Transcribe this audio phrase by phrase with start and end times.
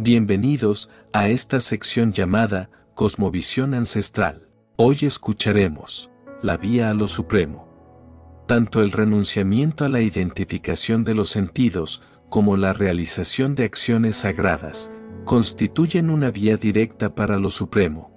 [0.00, 4.46] Bienvenidos a esta sección llamada Cosmovisión Ancestral.
[4.76, 6.08] Hoy escucharemos
[6.40, 7.66] la vía a lo supremo.
[8.46, 12.00] Tanto el renunciamiento a la identificación de los sentidos
[12.30, 14.92] como la realización de acciones sagradas
[15.24, 18.12] constituyen una vía directa para lo supremo.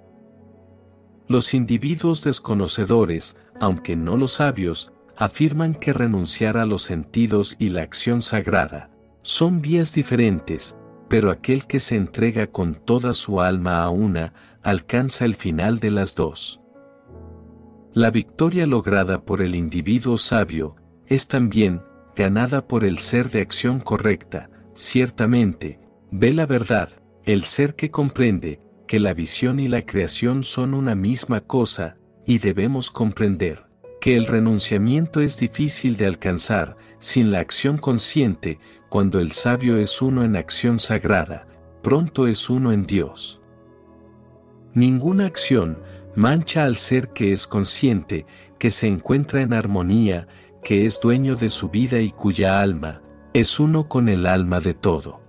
[1.26, 7.82] Los individuos desconocedores, aunque no los sabios, afirman que renunciar a los sentidos y la
[7.82, 8.88] acción sagrada
[9.22, 10.76] son vías diferentes,
[11.12, 15.90] pero aquel que se entrega con toda su alma a una, alcanza el final de
[15.90, 16.62] las dos.
[17.92, 20.74] La victoria lograda por el individuo sabio
[21.06, 21.82] es también
[22.16, 25.80] ganada por el ser de acción correcta, ciertamente,
[26.10, 26.88] ve la verdad,
[27.24, 32.38] el ser que comprende que la visión y la creación son una misma cosa, y
[32.38, 33.66] debemos comprender
[34.00, 40.00] que el renunciamiento es difícil de alcanzar sin la acción consciente, cuando el sabio es
[40.00, 41.48] uno en acción sagrada,
[41.82, 43.40] pronto es uno en Dios.
[44.72, 45.82] Ninguna acción
[46.14, 48.24] mancha al ser que es consciente,
[48.56, 50.28] que se encuentra en armonía,
[50.62, 53.02] que es dueño de su vida y cuya alma
[53.34, 55.20] es uno con el alma de todo.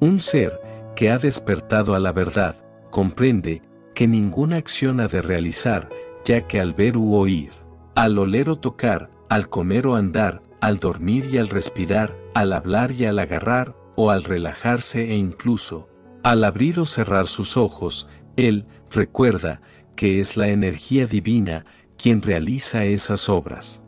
[0.00, 0.60] Un ser
[0.96, 2.56] que ha despertado a la verdad
[2.90, 3.62] comprende
[3.94, 5.90] que ninguna acción ha de realizar
[6.24, 7.52] ya que al ver u oír,
[7.94, 12.90] al oler o tocar, al comer o andar, al dormir y al respirar, al hablar
[12.92, 15.88] y al agarrar, o al relajarse e incluso,
[16.22, 19.62] al abrir o cerrar sus ojos, él recuerda
[19.94, 21.64] que es la energía divina
[21.96, 23.82] quien realiza esas obras.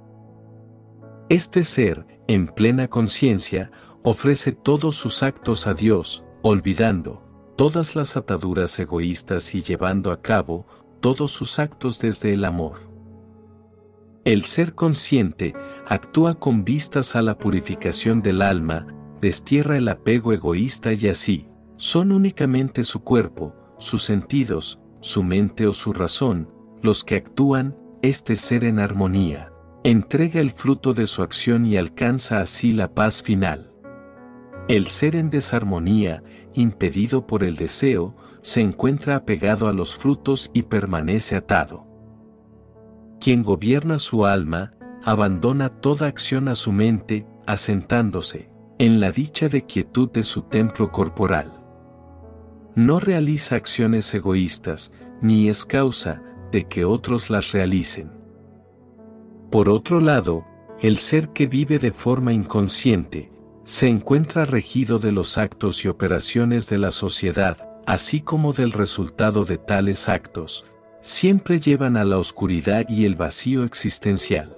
[1.29, 7.23] Este ser, en plena conciencia, ofrece todos sus actos a Dios, olvidando
[7.57, 10.67] todas las ataduras egoístas y llevando a cabo
[11.01, 12.92] todos sus actos desde el amor.
[14.25, 15.53] El ser consciente
[15.89, 18.87] actúa con vistas a la purificación del alma,
[19.21, 25.73] destierra el apego egoísta y así, son únicamente su cuerpo, sus sentidos, su mente o
[25.73, 26.49] su razón,
[26.83, 32.39] los que actúan, este ser en armonía, entrega el fruto de su acción y alcanza
[32.39, 33.73] así la paz final.
[34.69, 36.23] El ser en desarmonía,
[36.55, 41.92] impedido por el deseo, se encuentra apegado a los frutos y permanece atado.
[43.23, 44.73] Quien gobierna su alma,
[45.05, 48.51] abandona toda acción a su mente, asentándose
[48.81, 51.53] en la dicha de quietud de su templo corporal.
[52.75, 58.11] No realiza acciones egoístas, ni es causa de que otros las realicen.
[59.53, 60.45] Por otro lado,
[60.81, 63.31] el ser que vive de forma inconsciente,
[63.63, 69.45] se encuentra regido de los actos y operaciones de la sociedad, así como del resultado
[69.45, 70.65] de tales actos,
[71.03, 74.57] siempre llevan a la oscuridad y el vacío existencial.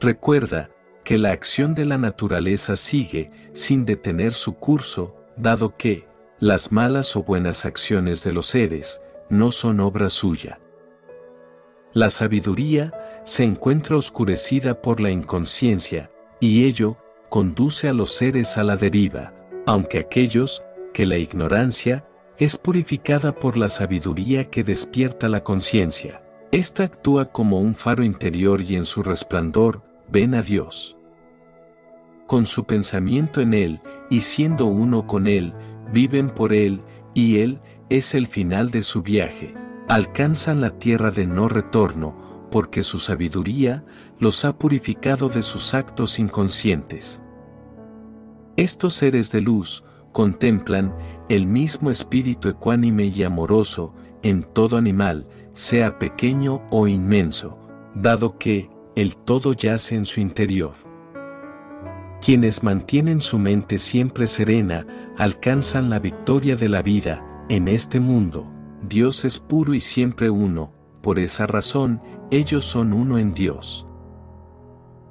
[0.00, 0.70] Recuerda
[1.04, 6.06] que la acción de la naturaleza sigue sin detener su curso, dado que
[6.40, 10.58] las malas o buenas acciones de los seres no son obra suya.
[11.92, 16.96] La sabiduría se encuentra oscurecida por la inconsciencia, y ello
[17.28, 19.34] conduce a los seres a la deriva,
[19.66, 20.62] aunque aquellos
[20.94, 22.04] que la ignorancia
[22.42, 26.24] es purificada por la sabiduría que despierta la conciencia.
[26.50, 30.96] Esta actúa como un faro interior y en su resplandor ven a Dios.
[32.26, 33.80] Con su pensamiento en Él
[34.10, 35.54] y siendo uno con Él,
[35.92, 36.82] viven por Él
[37.14, 37.60] y Él
[37.90, 39.54] es el final de su viaje.
[39.86, 43.84] Alcanzan la tierra de no retorno porque su sabiduría
[44.18, 47.22] los ha purificado de sus actos inconscientes.
[48.56, 50.94] Estos seres de luz, contemplan
[51.32, 57.58] el mismo espíritu ecuánime y amoroso en todo animal, sea pequeño o inmenso,
[57.94, 60.74] dado que el todo yace en su interior.
[62.20, 68.52] Quienes mantienen su mente siempre serena alcanzan la victoria de la vida en este mundo.
[68.82, 73.86] Dios es puro y siempre uno, por esa razón ellos son uno en Dios.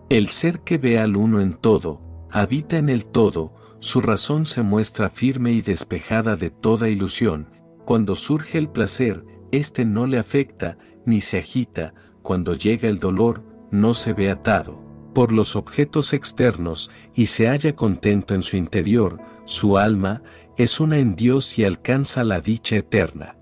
[0.10, 2.00] El ser que ve al uno en todo,
[2.30, 7.48] habita en el todo, su razón se muestra firme y despejada de toda ilusión,
[7.83, 13.44] cuando surge el placer, éste no le afecta, ni se agita, cuando llega el dolor,
[13.72, 14.80] no se ve atado.
[15.16, 20.22] Por los objetos externos y se halla contento en su interior, su alma
[20.57, 23.36] es una en Dios y alcanza la dicha eterna.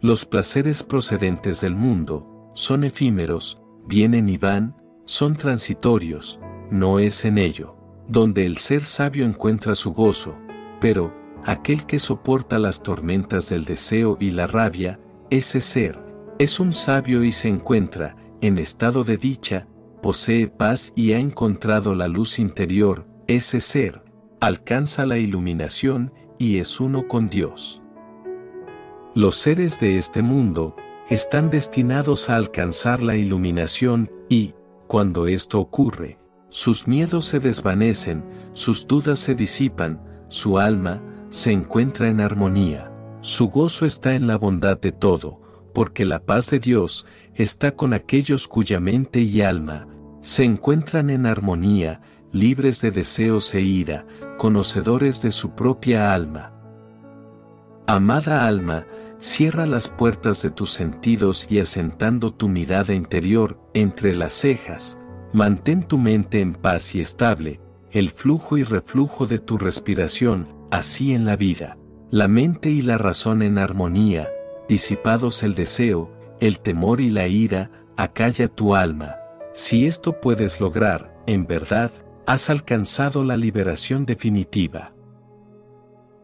[0.00, 6.38] Los placeres procedentes del mundo son efímeros, vienen y van, son transitorios,
[6.70, 7.79] no es en ello
[8.10, 10.34] donde el ser sabio encuentra su gozo,
[10.80, 11.14] pero,
[11.44, 14.98] aquel que soporta las tormentas del deseo y la rabia,
[15.30, 16.02] ese ser,
[16.40, 19.68] es un sabio y se encuentra, en estado de dicha,
[20.02, 24.02] posee paz y ha encontrado la luz interior, ese ser,
[24.40, 27.80] alcanza la iluminación y es uno con Dios.
[29.14, 30.74] Los seres de este mundo
[31.08, 34.54] están destinados a alcanzar la iluminación y,
[34.88, 36.19] cuando esto ocurre,
[36.50, 42.92] sus miedos se desvanecen, sus dudas se disipan, su alma se encuentra en armonía.
[43.22, 45.40] Su gozo está en la bondad de todo,
[45.72, 49.86] porque la paz de Dios está con aquellos cuya mente y alma
[50.20, 52.02] se encuentran en armonía,
[52.32, 54.06] libres de deseos e ira,
[54.36, 56.52] conocedores de su propia alma.
[57.86, 58.86] Amada alma,
[59.18, 64.98] cierra las puertas de tus sentidos y asentando tu mirada interior entre las cejas,
[65.32, 67.60] mantén tu mente en paz y estable,
[67.90, 71.76] el flujo y reflujo de tu respiración, así en la vida,
[72.10, 74.28] la mente y la razón en armonía,
[74.68, 76.10] disipados el deseo,
[76.40, 79.16] el temor y la ira, acalla tu alma.
[79.52, 81.90] Si esto puedes lograr, en verdad,
[82.26, 84.94] has alcanzado la liberación definitiva.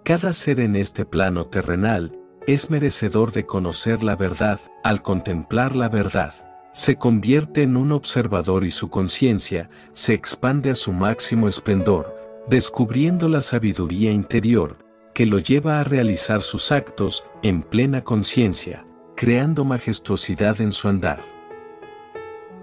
[0.04, 2.16] Cada ser en este plano terrenal
[2.46, 6.45] es merecedor de conocer la verdad, al contemplar la verdad,
[6.76, 12.14] se convierte en un observador y su conciencia se expande a su máximo esplendor,
[12.50, 14.76] descubriendo la sabiduría interior,
[15.14, 18.86] que lo lleva a realizar sus actos en plena conciencia,
[19.16, 21.22] creando majestuosidad en su andar.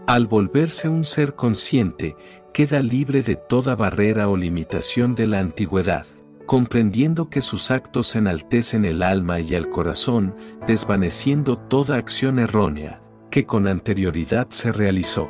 [0.06, 2.16] Al volverse un ser consciente,
[2.54, 6.06] queda libre de toda barrera o limitación de la antigüedad,
[6.46, 10.36] comprendiendo que sus actos enaltecen el alma y el corazón,
[10.68, 13.03] desvaneciendo toda acción errónea,
[13.34, 15.28] que con anterioridad se realizó.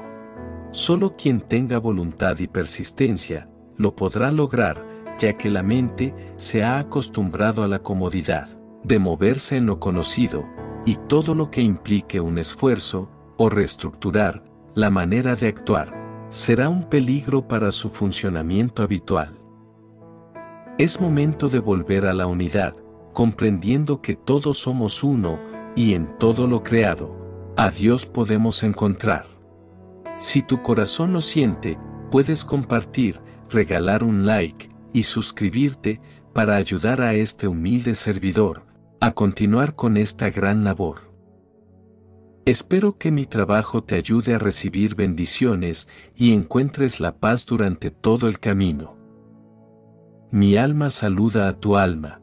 [0.72, 3.48] Solo quien tenga voluntad y persistencia,
[3.78, 4.86] lo podrá lograr,
[5.18, 8.50] ya que la mente se ha acostumbrado a la comodidad
[8.84, 10.44] de moverse en lo conocido,
[10.86, 14.44] y todo lo que implique un esfuerzo, o reestructurar,
[14.76, 19.40] la manera de actuar, será un peligro para su funcionamiento habitual.
[20.78, 22.76] Es momento de volver a la unidad,
[23.14, 25.40] comprendiendo que todos somos uno,
[25.74, 27.23] y en todo lo creado,
[27.56, 29.28] a Dios podemos encontrar.
[30.18, 31.78] Si tu corazón lo siente,
[32.12, 36.00] puedes compartir, regalar un like, y suscribirte
[36.34, 38.66] para ayudar a este humilde servidor
[39.00, 41.12] a continuar con esta gran labor.
[42.46, 48.28] Espero que mi trabajo te ayude a recibir bendiciones y encuentres la paz durante todo
[48.28, 48.98] el camino.
[50.32, 52.23] Mi alma saluda a tu alma.